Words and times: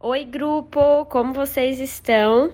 Oi, 0.00 0.24
grupo, 0.24 1.04
como 1.06 1.32
vocês 1.32 1.80
estão? 1.80 2.52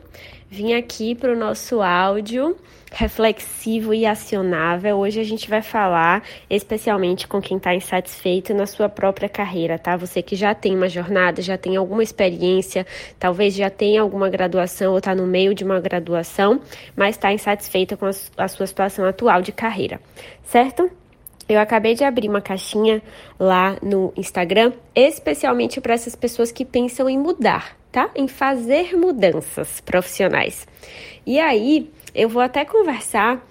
Vim 0.49 0.73
aqui 0.73 1.15
para 1.15 1.31
o 1.31 1.37
nosso 1.37 1.83
áudio 1.83 2.57
reflexivo 2.91 3.93
e 3.93 4.07
acionável. 4.07 4.97
Hoje 4.97 5.21
a 5.21 5.25
gente 5.25 5.51
vai 5.51 5.61
falar 5.61 6.23
especialmente 6.49 7.29
com 7.29 7.43
quem 7.43 7.59
está 7.59 7.75
insatisfeito 7.75 8.55
na 8.55 8.65
sua 8.65 8.89
própria 8.89 9.29
carreira, 9.29 9.79
tá? 9.79 9.95
Você 9.95 10.23
que 10.23 10.35
já 10.35 10.55
tem 10.55 10.75
uma 10.75 10.89
jornada, 10.89 11.43
já 11.43 11.59
tem 11.59 11.77
alguma 11.77 12.03
experiência, 12.03 12.87
talvez 13.19 13.55
já 13.55 13.69
tenha 13.69 14.01
alguma 14.01 14.31
graduação 14.31 14.93
ou 14.93 14.99
está 14.99 15.15
no 15.15 15.27
meio 15.27 15.55
de 15.55 15.65
uma 15.65 15.79
graduação, 15.81 16.63
mas 16.97 17.17
está 17.17 17.31
insatisfeita 17.31 17.95
com 17.95 18.07
a 18.07 18.49
sua 18.49 18.67
situação 18.67 19.05
atual 19.05 19.43
de 19.43 19.53
carreira, 19.53 20.01
certo? 20.45 20.91
Eu 21.49 21.61
acabei 21.61 21.95
de 21.95 22.05
abrir 22.05 22.29
uma 22.29 22.41
caixinha 22.41 23.03
lá 23.39 23.77
no 23.83 24.13
Instagram, 24.17 24.73
especialmente 24.95 25.81
para 25.81 25.95
essas 25.95 26.15
pessoas 26.15 26.51
que 26.51 26.65
pensam 26.65 27.09
em 27.09 27.19
mudar, 27.19 27.77
tá? 27.93 28.11
Em 28.15 28.27
fazer 28.27 28.97
mudanças 28.97 29.81
profissionais. 29.81 30.67
E 31.27 31.39
aí, 31.39 31.91
eu 32.15 32.29
vou 32.29 32.41
até 32.41 32.65
conversar 32.65 33.45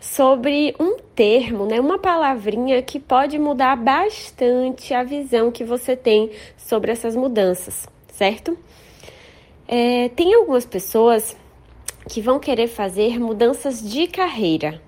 sobre 0.00 0.74
um 0.80 0.96
termo, 1.14 1.64
né, 1.64 1.80
uma 1.80 1.98
palavrinha 1.98 2.82
que 2.82 2.98
pode 2.98 3.38
mudar 3.38 3.76
bastante 3.76 4.92
a 4.92 5.04
visão 5.04 5.52
que 5.52 5.62
você 5.62 5.94
tem 5.94 6.30
sobre 6.56 6.90
essas 6.90 7.14
mudanças, 7.14 7.88
certo? 8.08 8.58
É, 9.68 10.08
tem 10.10 10.34
algumas 10.34 10.66
pessoas 10.66 11.36
que 12.08 12.20
vão 12.20 12.40
querer 12.40 12.66
fazer 12.66 13.18
mudanças 13.20 13.80
de 13.80 14.08
carreira, 14.08 14.82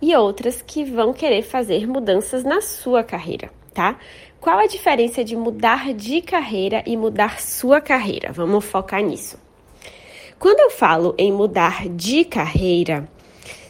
e 0.00 0.14
outras 0.16 0.62
que 0.62 0.84
vão 0.84 1.12
querer 1.12 1.42
fazer 1.42 1.86
mudanças 1.86 2.44
na 2.44 2.60
sua 2.60 3.04
carreira, 3.04 3.50
tá? 3.74 3.98
Qual 4.40 4.58
a 4.58 4.66
diferença 4.66 5.22
de 5.22 5.36
mudar 5.36 5.92
de 5.92 6.22
carreira 6.22 6.82
e 6.86 6.96
mudar 6.96 7.40
sua 7.40 7.80
carreira? 7.80 8.32
Vamos 8.32 8.64
focar 8.64 9.02
nisso. 9.02 9.38
Quando 10.38 10.60
eu 10.60 10.70
falo 10.70 11.14
em 11.18 11.30
mudar 11.30 11.86
de 11.88 12.24
carreira, 12.24 13.06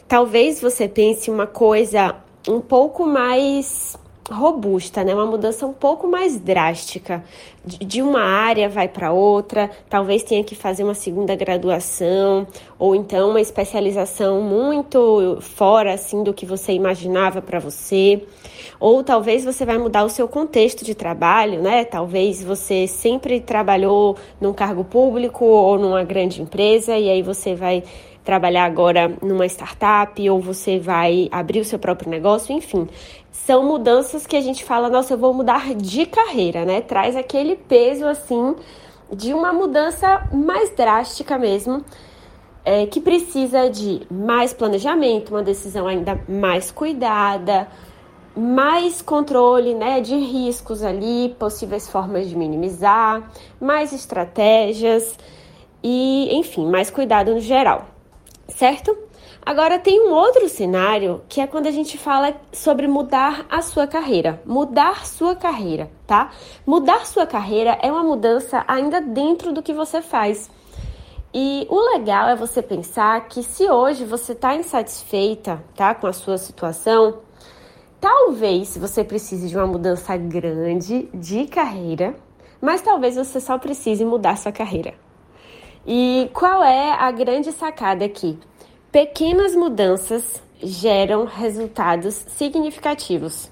talvez 0.07 0.61
você 0.61 0.87
pense 0.87 1.29
uma 1.29 1.45
coisa 1.45 2.15
um 2.47 2.61
pouco 2.61 3.05
mais 3.05 3.97
robusta, 4.29 5.03
né? 5.03 5.13
Uma 5.13 5.25
mudança 5.25 5.65
um 5.65 5.73
pouco 5.73 6.07
mais 6.07 6.39
drástica. 6.39 7.23
De 7.63 8.01
uma 8.01 8.21
área 8.21 8.67
vai 8.67 8.87
para 8.87 9.11
outra, 9.11 9.69
talvez 9.87 10.23
tenha 10.23 10.43
que 10.43 10.55
fazer 10.55 10.83
uma 10.83 10.95
segunda 10.95 11.35
graduação 11.35 12.47
ou 12.79 12.95
então 12.95 13.29
uma 13.29 13.39
especialização 13.39 14.41
muito 14.41 15.37
fora 15.41 15.93
assim 15.93 16.23
do 16.23 16.33
que 16.33 16.43
você 16.43 16.73
imaginava 16.73 17.41
para 17.41 17.59
você. 17.59 18.23
Ou 18.79 19.03
talvez 19.03 19.45
você 19.45 19.63
vai 19.63 19.77
mudar 19.77 20.03
o 20.03 20.09
seu 20.09 20.27
contexto 20.27 20.83
de 20.83 20.95
trabalho, 20.95 21.61
né? 21.61 21.85
Talvez 21.85 22.43
você 22.43 22.87
sempre 22.87 23.39
trabalhou 23.39 24.17
num 24.39 24.53
cargo 24.53 24.83
público 24.83 25.45
ou 25.45 25.77
numa 25.77 26.03
grande 26.03 26.41
empresa 26.41 26.97
e 26.97 27.09
aí 27.09 27.21
você 27.21 27.53
vai 27.53 27.83
trabalhar 28.23 28.65
agora 28.65 29.15
numa 29.21 29.45
startup 29.45 30.29
ou 30.29 30.39
você 30.39 30.79
vai 30.79 31.27
abrir 31.31 31.59
o 31.59 31.65
seu 31.65 31.79
próprio 31.79 32.09
negócio, 32.09 32.53
enfim. 32.55 32.87
São 33.31 33.63
mudanças 33.63 34.27
que 34.27 34.35
a 34.35 34.41
gente 34.41 34.63
fala, 34.63 34.89
nossa, 34.89 35.13
eu 35.13 35.17
vou 35.17 35.33
mudar 35.33 35.73
de 35.73 36.05
carreira, 36.05 36.65
né? 36.65 36.81
Traz 36.81 37.15
aquele 37.15 37.55
peso 37.55 38.05
assim 38.05 38.55
de 39.11 39.33
uma 39.33 39.51
mudança 39.51 40.27
mais 40.31 40.69
drástica 40.75 41.37
mesmo. 41.37 41.83
É, 42.63 42.85
que 42.85 43.01
precisa 43.01 43.71
de 43.71 44.05
mais 44.11 44.53
planejamento, 44.53 45.31
uma 45.31 45.41
decisão 45.41 45.87
ainda 45.87 46.21
mais 46.29 46.69
cuidada, 46.69 47.67
mais 48.37 49.01
controle 49.01 49.73
né, 49.73 49.99
de 49.99 50.15
riscos 50.15 50.83
ali, 50.83 51.35
possíveis 51.39 51.89
formas 51.89 52.29
de 52.29 52.35
minimizar, 52.37 53.31
mais 53.59 53.91
estratégias 53.91 55.17
e, 55.83 56.29
enfim, 56.37 56.69
mais 56.69 56.91
cuidado 56.91 57.33
no 57.33 57.39
geral 57.39 57.90
certo? 58.61 58.95
Agora 59.43 59.79
tem 59.79 59.99
um 59.99 60.11
outro 60.13 60.47
cenário 60.47 61.23
que 61.27 61.41
é 61.41 61.47
quando 61.47 61.65
a 61.65 61.71
gente 61.71 61.97
fala 61.97 62.35
sobre 62.53 62.87
mudar 62.87 63.43
a 63.49 63.59
sua 63.63 63.87
carreira, 63.87 64.39
mudar 64.45 65.03
sua 65.07 65.35
carreira, 65.35 65.89
tá? 66.05 66.29
Mudar 66.63 67.07
sua 67.07 67.25
carreira 67.25 67.75
é 67.81 67.91
uma 67.91 68.03
mudança 68.03 68.63
ainda 68.67 69.01
dentro 69.01 69.51
do 69.51 69.63
que 69.63 69.73
você 69.73 69.99
faz. 69.99 70.47
E 71.33 71.65
o 71.71 71.79
legal 71.91 72.29
é 72.29 72.35
você 72.35 72.61
pensar 72.61 73.27
que 73.29 73.41
se 73.41 73.67
hoje 73.67 74.05
você 74.05 74.33
está 74.33 74.53
insatisfeita, 74.53 75.63
tá, 75.75 75.95
com 75.95 76.05
a 76.05 76.13
sua 76.13 76.37
situação, 76.37 77.17
talvez 77.99 78.77
você 78.77 79.03
precise 79.03 79.49
de 79.49 79.57
uma 79.57 79.65
mudança 79.65 80.15
grande 80.17 81.09
de 81.11 81.47
carreira, 81.47 82.13
mas 82.61 82.83
talvez 82.83 83.15
você 83.15 83.39
só 83.39 83.57
precise 83.57 84.05
mudar 84.05 84.37
sua 84.37 84.51
carreira. 84.51 84.93
E 85.83 86.29
qual 86.31 86.63
é 86.63 86.91
a 86.91 87.09
grande 87.09 87.51
sacada 87.51 88.05
aqui? 88.05 88.37
Pequenas 88.91 89.55
mudanças 89.55 90.41
geram 90.61 91.23
resultados 91.23 92.25
significativos. 92.27 93.49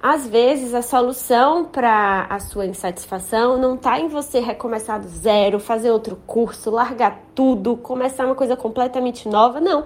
Às 0.00 0.28
vezes, 0.28 0.74
a 0.74 0.82
solução 0.82 1.64
para 1.64 2.26
a 2.30 2.38
sua 2.38 2.66
insatisfação 2.66 3.58
não 3.58 3.74
está 3.74 3.98
em 3.98 4.06
você 4.06 4.38
recomeçar 4.38 5.00
do 5.00 5.08
zero, 5.08 5.58
fazer 5.58 5.90
outro 5.90 6.16
curso, 6.24 6.70
largar 6.70 7.20
tudo, 7.34 7.76
começar 7.76 8.24
uma 8.24 8.36
coisa 8.36 8.56
completamente 8.56 9.28
nova. 9.28 9.60
Não. 9.60 9.84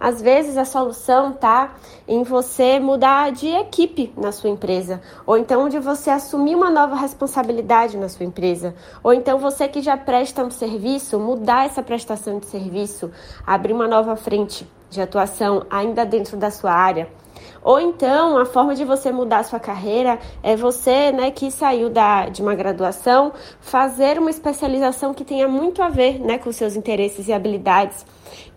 Às 0.00 0.20
vezes, 0.20 0.56
a 0.56 0.64
solução 0.64 1.30
está 1.30 1.74
em 2.08 2.24
você 2.24 2.80
mudar 2.80 3.30
de 3.30 3.46
equipe 3.46 4.12
na 4.16 4.32
sua 4.32 4.50
empresa, 4.50 5.00
ou 5.24 5.38
então 5.38 5.68
de 5.68 5.78
você 5.78 6.10
assumir 6.10 6.56
uma 6.56 6.68
nova 6.68 6.96
responsabilidade 6.96 7.96
na 7.96 8.08
sua 8.08 8.26
empresa, 8.26 8.74
ou 9.00 9.14
então 9.14 9.38
você 9.38 9.68
que 9.68 9.80
já 9.80 9.96
presta 9.96 10.42
um 10.42 10.50
serviço, 10.50 11.20
mudar 11.20 11.66
essa 11.66 11.84
prestação 11.84 12.40
de 12.40 12.46
serviço, 12.46 13.12
abrir 13.46 13.72
uma 13.72 13.86
nova 13.86 14.16
frente 14.16 14.68
de 14.90 15.00
atuação 15.00 15.64
ainda 15.70 16.04
dentro 16.04 16.36
da 16.36 16.50
sua 16.50 16.72
área. 16.72 17.21
Ou 17.62 17.80
então, 17.80 18.38
a 18.38 18.44
forma 18.44 18.74
de 18.74 18.84
você 18.84 19.12
mudar 19.12 19.38
a 19.38 19.44
sua 19.44 19.60
carreira 19.60 20.18
é 20.42 20.56
você, 20.56 21.12
né, 21.12 21.30
que 21.30 21.50
saiu 21.50 21.88
da, 21.88 22.28
de 22.28 22.42
uma 22.42 22.54
graduação, 22.54 23.32
fazer 23.60 24.18
uma 24.18 24.30
especialização 24.30 25.14
que 25.14 25.24
tenha 25.24 25.48
muito 25.48 25.82
a 25.82 25.88
ver, 25.88 26.18
né, 26.18 26.38
com 26.38 26.50
seus 26.52 26.76
interesses 26.76 27.28
e 27.28 27.32
habilidades, 27.32 28.04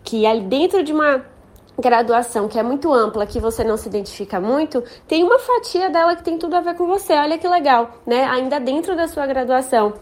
que 0.02 0.26
ali 0.26 0.42
dentro 0.42 0.82
de 0.82 0.92
uma 0.92 1.24
graduação 1.78 2.48
que 2.48 2.58
é 2.58 2.62
muito 2.62 2.92
ampla, 2.92 3.26
que 3.26 3.38
você 3.38 3.62
não 3.62 3.76
se 3.76 3.88
identifica 3.88 4.40
muito, 4.40 4.82
tem 5.06 5.22
uma 5.22 5.38
fatia 5.38 5.90
dela 5.90 6.16
que 6.16 6.22
tem 6.22 6.38
tudo 6.38 6.56
a 6.56 6.60
ver 6.60 6.74
com 6.74 6.86
você. 6.86 7.12
Olha 7.12 7.38
que 7.38 7.46
legal, 7.46 7.90
né? 8.06 8.24
Ainda 8.24 8.58
dentro 8.58 8.96
da 8.96 9.06
sua 9.06 9.26
graduação. 9.26 9.94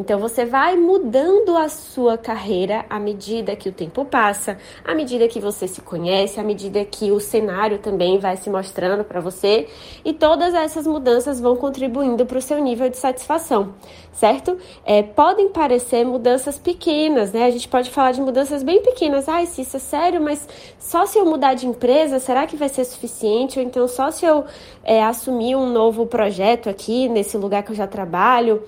Então 0.00 0.18
você 0.18 0.46
vai 0.46 0.76
mudando 0.76 1.54
a 1.54 1.68
sua 1.68 2.16
carreira 2.16 2.86
à 2.88 2.98
medida 2.98 3.54
que 3.54 3.68
o 3.68 3.72
tempo 3.72 4.02
passa, 4.02 4.56
à 4.82 4.94
medida 4.94 5.28
que 5.28 5.38
você 5.38 5.68
se 5.68 5.82
conhece, 5.82 6.40
à 6.40 6.42
medida 6.42 6.82
que 6.86 7.12
o 7.12 7.20
cenário 7.20 7.78
também 7.78 8.18
vai 8.18 8.34
se 8.38 8.48
mostrando 8.48 9.04
para 9.04 9.20
você, 9.20 9.68
e 10.02 10.14
todas 10.14 10.54
essas 10.54 10.86
mudanças 10.86 11.38
vão 11.38 11.54
contribuindo 11.54 12.24
para 12.24 12.38
o 12.38 12.40
seu 12.40 12.58
nível 12.62 12.88
de 12.88 12.96
satisfação, 12.96 13.74
certo? 14.10 14.56
É, 14.86 15.02
podem 15.02 15.50
parecer 15.50 16.02
mudanças 16.02 16.56
pequenas, 16.56 17.32
né? 17.32 17.44
A 17.44 17.50
gente 17.50 17.68
pode 17.68 17.90
falar 17.90 18.12
de 18.12 18.22
mudanças 18.22 18.62
bem 18.62 18.80
pequenas. 18.80 19.28
Ah, 19.28 19.44
se 19.44 19.60
isso 19.60 19.76
é 19.76 19.80
sério, 19.80 20.22
mas 20.22 20.48
só 20.78 21.04
se 21.04 21.18
eu 21.18 21.26
mudar 21.26 21.52
de 21.52 21.66
empresa, 21.66 22.18
será 22.18 22.46
que 22.46 22.56
vai 22.56 22.70
ser 22.70 22.86
suficiente? 22.86 23.58
Ou 23.58 23.64
então 23.66 23.86
só 23.86 24.10
se 24.10 24.24
eu 24.24 24.46
é, 24.82 25.04
assumir 25.04 25.56
um 25.56 25.70
novo 25.70 26.06
projeto 26.06 26.70
aqui 26.70 27.06
nesse 27.06 27.36
lugar 27.36 27.62
que 27.62 27.72
eu 27.72 27.76
já 27.76 27.86
trabalho? 27.86 28.62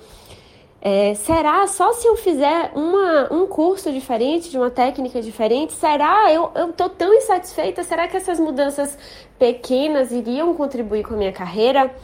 É, 0.85 1.15
será 1.15 1.65
só 1.69 1.93
se 1.93 2.09
eu 2.09 2.17
fizer 2.17 2.73
uma, 2.75 3.33
um 3.33 3.47
curso 3.47 3.93
diferente, 3.93 4.51
de 4.51 4.59
uma 4.59 4.69
técnica 4.69 5.23
diferente? 5.23 5.75
Será? 5.75 6.33
Eu 6.33 6.51
estou 6.71 6.89
tão 6.89 7.15
insatisfeita? 7.15 7.85
Será 7.85 8.09
que 8.09 8.17
essas 8.17 8.41
mudanças 8.41 8.99
pequenas 9.39 10.11
iriam 10.11 10.53
contribuir 10.55 11.05
com 11.05 11.15
a 11.15 11.17
minha 11.17 11.33
carreira? 11.33 11.95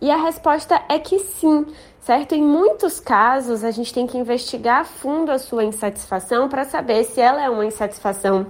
E 0.00 0.08
a 0.08 0.16
resposta 0.16 0.80
é 0.88 1.00
que 1.00 1.18
sim, 1.18 1.66
certo? 1.98 2.32
Em 2.32 2.40
muitos 2.40 3.00
casos, 3.00 3.64
a 3.64 3.72
gente 3.72 3.92
tem 3.92 4.06
que 4.06 4.16
investigar 4.16 4.82
a 4.82 4.84
fundo 4.84 5.32
a 5.32 5.38
sua 5.40 5.64
insatisfação 5.64 6.48
para 6.48 6.64
saber 6.64 7.02
se 7.02 7.20
ela 7.20 7.42
é 7.42 7.50
uma 7.50 7.66
insatisfação 7.66 8.46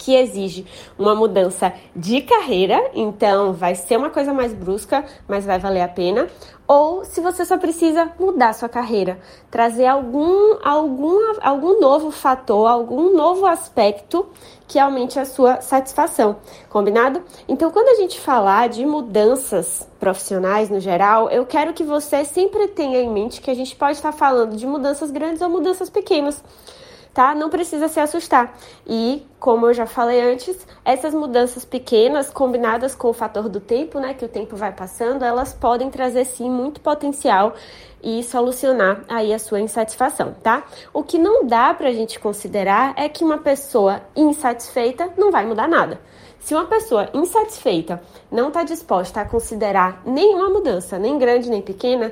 que 0.00 0.16
exige 0.16 0.64
uma 0.98 1.14
mudança 1.14 1.74
de 1.94 2.22
carreira, 2.22 2.90
então 2.94 3.52
vai 3.52 3.74
ser 3.74 3.98
uma 3.98 4.08
coisa 4.08 4.32
mais 4.32 4.54
brusca, 4.54 5.04
mas 5.28 5.44
vai 5.44 5.58
valer 5.58 5.82
a 5.82 5.88
pena, 5.88 6.26
ou 6.66 7.04
se 7.04 7.20
você 7.20 7.44
só 7.44 7.58
precisa 7.58 8.10
mudar 8.18 8.54
sua 8.54 8.68
carreira, 8.68 9.18
trazer 9.50 9.86
algum 9.86 10.56
algum 10.64 11.18
algum 11.42 11.78
novo 11.78 12.10
fator, 12.10 12.66
algum 12.66 13.14
novo 13.14 13.44
aspecto 13.44 14.26
que 14.66 14.78
aumente 14.78 15.18
a 15.18 15.26
sua 15.26 15.60
satisfação, 15.60 16.36
combinado? 16.70 17.22
Então, 17.46 17.70
quando 17.70 17.88
a 17.88 18.00
gente 18.00 18.18
falar 18.18 18.68
de 18.70 18.86
mudanças 18.86 19.86
profissionais 19.98 20.70
no 20.70 20.80
geral, 20.80 21.28
eu 21.28 21.44
quero 21.44 21.74
que 21.74 21.84
você 21.84 22.24
sempre 22.24 22.68
tenha 22.68 23.00
em 23.00 23.10
mente 23.10 23.42
que 23.42 23.50
a 23.50 23.54
gente 23.54 23.76
pode 23.76 23.96
estar 23.96 24.12
falando 24.12 24.56
de 24.56 24.66
mudanças 24.66 25.10
grandes 25.10 25.42
ou 25.42 25.50
mudanças 25.50 25.90
pequenas 25.90 26.42
tá? 27.12 27.34
Não 27.34 27.50
precisa 27.50 27.88
se 27.88 28.00
assustar. 28.00 28.56
E, 28.86 29.26
como 29.38 29.66
eu 29.66 29.74
já 29.74 29.86
falei 29.86 30.20
antes, 30.20 30.66
essas 30.84 31.14
mudanças 31.14 31.64
pequenas, 31.64 32.30
combinadas 32.30 32.94
com 32.94 33.08
o 33.08 33.12
fator 33.12 33.48
do 33.48 33.60
tempo, 33.60 33.98
né, 33.98 34.14
que 34.14 34.24
o 34.24 34.28
tempo 34.28 34.56
vai 34.56 34.72
passando, 34.72 35.24
elas 35.24 35.52
podem 35.52 35.90
trazer 35.90 36.24
sim 36.24 36.48
muito 36.48 36.80
potencial 36.80 37.54
e 38.02 38.22
solucionar 38.22 39.02
aí 39.08 39.32
a 39.32 39.38
sua 39.38 39.60
insatisfação, 39.60 40.34
tá? 40.42 40.64
O 40.92 41.02
que 41.02 41.18
não 41.18 41.46
dá 41.46 41.74
pra 41.74 41.92
gente 41.92 42.18
considerar 42.18 42.94
é 42.96 43.08
que 43.08 43.22
uma 43.22 43.38
pessoa 43.38 44.00
insatisfeita 44.16 45.12
não 45.18 45.30
vai 45.30 45.44
mudar 45.44 45.68
nada. 45.68 46.00
Se 46.38 46.54
uma 46.54 46.64
pessoa 46.64 47.10
insatisfeita 47.12 48.02
não 48.30 48.48
está 48.48 48.62
disposta 48.62 49.20
a 49.20 49.26
considerar 49.26 50.02
nenhuma 50.06 50.48
mudança, 50.48 50.98
nem 50.98 51.18
grande 51.18 51.50
nem 51.50 51.60
pequena, 51.60 52.10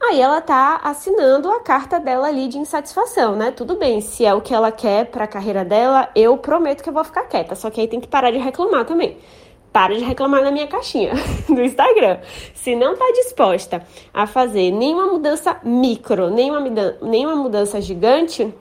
aí 0.00 0.20
ela 0.20 0.38
está 0.38 0.80
assinando 0.82 1.50
a 1.50 1.60
carta 1.60 1.98
dela 1.98 2.28
ali 2.28 2.48
de 2.48 2.58
insatisfação, 2.58 3.34
né? 3.34 3.50
Tudo 3.50 3.76
bem, 3.76 4.00
se 4.00 4.24
é 4.24 4.34
o 4.34 4.40
que 4.40 4.54
ela 4.54 4.70
quer 4.70 5.06
para 5.06 5.24
a 5.24 5.28
carreira 5.28 5.64
dela, 5.64 6.08
eu 6.14 6.36
prometo 6.36 6.82
que 6.82 6.88
eu 6.88 6.92
vou 6.92 7.04
ficar 7.04 7.24
quieta, 7.24 7.54
só 7.54 7.70
que 7.70 7.80
aí 7.80 7.88
tem 7.88 8.00
que 8.00 8.08
parar 8.08 8.30
de 8.30 8.38
reclamar 8.38 8.84
também. 8.84 9.18
Para 9.72 9.94
de 9.94 10.04
reclamar 10.04 10.42
na 10.42 10.50
minha 10.50 10.66
caixinha 10.66 11.12
do 11.48 11.62
Instagram. 11.62 12.18
Se 12.54 12.74
não 12.74 12.92
está 12.94 13.04
disposta 13.12 13.82
a 14.12 14.26
fazer 14.26 14.70
nenhuma 14.70 15.06
mudança 15.06 15.58
micro, 15.62 16.30
nenhuma, 16.30 16.60
nenhuma 17.02 17.36
mudança 17.36 17.80
gigante, 17.80 18.54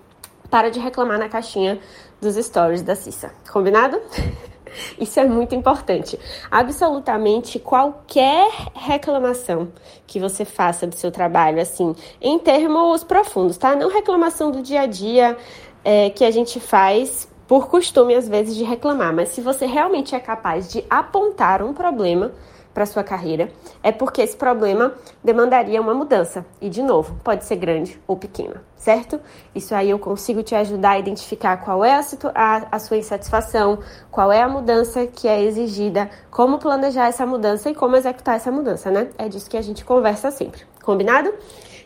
para 0.50 0.70
de 0.70 0.80
reclamar 0.80 1.18
na 1.18 1.30
caixinha 1.30 1.80
dos 2.22 2.36
stories 2.36 2.82
da 2.82 2.96
Cissa. 2.96 3.32
Combinado? 3.52 4.00
Isso 5.00 5.20
é 5.20 5.26
muito 5.26 5.56
importante. 5.56 6.20
Absolutamente 6.50 7.60
qualquer 7.60 8.50
reclamação 8.74 9.70
que 10.08 10.20
você 10.20 10.46
faça 10.46 10.88
do 10.88 10.96
seu 10.96 11.12
trabalho, 11.12 11.62
assim, 11.62 11.96
em 12.22 12.38
termos 12.40 13.04
profundos, 13.04 13.58
tá? 13.58 13.76
Não 13.76 13.90
reclamação 13.90 14.52
do 14.52 14.62
dia 14.62 14.82
a 14.82 14.86
dia 14.86 15.38
é, 15.84 16.10
que 16.10 16.24
a 16.24 16.32
gente 16.32 16.60
faz 16.60 17.28
por 17.48 17.68
costume, 17.68 18.16
às 18.16 18.28
vezes, 18.28 18.56
de 18.56 18.64
reclamar, 18.64 19.14
mas 19.14 19.30
se 19.30 19.42
você 19.42 19.66
realmente 19.66 20.16
é 20.16 20.20
capaz 20.20 20.72
de 20.72 20.84
apontar 20.90 21.62
um 21.62 21.74
problema 21.74 22.32
para 22.76 22.86
sua 22.86 23.06
carreira, 23.06 23.50
é 23.82 23.90
porque 23.90 24.22
esse 24.22 24.36
problema 24.36 24.94
demandaria 25.24 25.82
uma 25.82 25.94
mudança. 25.94 26.46
E 26.60 26.70
de 26.70 26.84
novo, 26.84 27.16
pode 27.24 27.46
ser 27.46 27.56
grande 27.56 27.98
ou 28.06 28.18
pequena, 28.18 28.62
certo? 28.76 29.20
Isso 29.56 29.74
aí 29.74 29.90
eu 29.90 29.98
consigo 29.98 30.44
te 30.44 30.54
ajudar 30.54 30.92
a 30.92 31.00
identificar 31.00 31.56
qual 31.56 31.86
é 31.86 31.94
a, 31.94 32.02
a, 32.36 32.68
a 32.74 32.80
sua 32.80 32.98
insatisfação, 32.98 33.80
qual 34.12 34.30
é 34.30 34.42
a 34.42 34.50
mudança 34.50 35.08
que 35.08 35.26
é 35.26 35.42
exigida, 35.42 36.10
como 36.30 36.60
planejar 36.60 37.08
essa 37.08 37.26
mudança 37.26 37.70
e 37.70 37.74
como 37.74 37.96
executar 37.96 38.36
essa 38.36 38.52
mudança, 38.52 38.92
né? 38.92 39.08
É 39.18 39.30
disso 39.30 39.50
que 39.50 39.56
a 39.56 39.62
gente 39.62 39.86
conversa 39.86 40.30
sempre. 40.30 40.64
Combinado? 40.84 41.34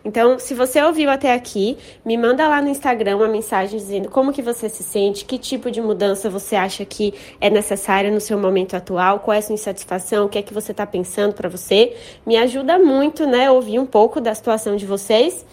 Então, 0.04 0.40
se 0.40 0.54
você 0.54 0.81
ouviu 0.81 1.10
até 1.10 1.34
aqui, 1.34 1.78
me 2.06 2.18
manda 2.18 2.48
lá 2.48 2.62
no 2.62 2.69
Instagram 2.69 3.18
uma 3.18 3.28
mensagem 3.28 3.78
dizendo 3.78 4.10
como 4.10 4.31
que 4.31 4.42
você 4.42 4.69
se 4.69 4.84
sente, 4.84 5.25
que 5.25 5.38
tipo 5.38 5.69
de 5.69 5.81
mudança 5.81 6.30
você 6.30 6.56
acha 6.56 6.86
que 6.86 7.13
é 7.42 7.50
necessária 7.50 8.12
no 8.12 8.22
seu 8.22 8.38
momento 8.38 8.75
atual, 8.75 9.19
qual 9.19 9.36
é 9.36 9.40
a 9.40 9.42
sua 9.42 9.56
insatisfação, 9.56 10.25
o 10.25 10.30
que 10.30 10.38
é 10.38 10.42
que 10.42 10.54
você 10.54 10.72
está 10.72 10.86
pensando 10.86 11.34
para 11.34 11.50
você. 11.50 11.96
Me 12.25 12.38
ajuda 12.38 12.80
muito, 12.80 13.28
né, 13.28 13.51
ouvir 13.51 13.80
um 13.80 13.86
pouco 13.86 14.22
da 14.22 14.34
situação 14.34 14.75
de 14.75 14.86
vocês 14.86 15.46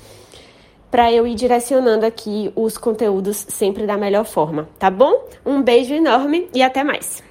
para 0.90 1.12
eu 1.12 1.26
ir 1.26 1.34
direcionando 1.34 2.06
aqui 2.06 2.50
os 2.54 2.78
conteúdos 2.78 3.44
sempre 3.48 3.86
da 3.86 3.96
melhor 3.96 4.24
forma, 4.24 4.68
tá 4.78 4.88
bom? 4.88 5.24
Um 5.44 5.60
beijo 5.60 5.92
enorme 5.92 6.48
e 6.54 6.62
até 6.62 6.84
mais. 6.84 7.25